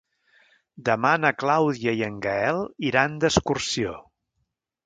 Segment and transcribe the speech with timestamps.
[0.89, 3.97] Demà na Clàudia i en Gaël iran d'excursió.